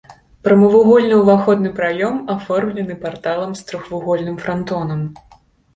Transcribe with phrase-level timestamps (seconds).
[0.45, 5.11] Прамавугольны ўваходны праём аформлены парталам з трохвугольным франтонам.